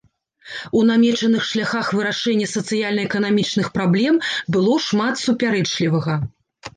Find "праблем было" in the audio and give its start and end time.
3.75-4.79